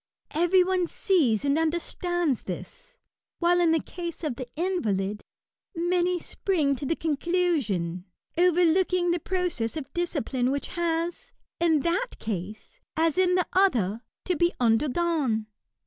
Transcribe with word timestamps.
Every 0.31 0.63
one 0.63 0.87
sees 0.87 1.45
and 1.45 1.59
understands 1.59 2.45
this; 2.45 2.97
while 3.37 3.59
in 3.59 3.71
the 3.71 3.79
case 3.79 4.23
of 4.23 4.35
the 4.35 4.49
invalid, 4.55 5.21
many 5.75 6.19
spring 6.19 6.75
to 6.77 6.87
the 6.87 6.95
conclusion, 6.95 8.05
overlooking 8.35 9.11
the 9.11 9.19
process 9.19 9.77
of 9.77 9.93
discipline 9.93 10.49
which 10.49 10.69
has, 10.69 11.33
in 11.59 11.81
that 11.81 12.17
case, 12.17 12.79
as 12.97 13.15
in 13.19 13.35
the 13.35 13.45
other, 13.53 14.01
to 14.25 14.35
be 14.35 14.51
undergone. 14.59 15.45